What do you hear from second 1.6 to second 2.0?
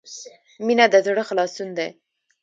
دی.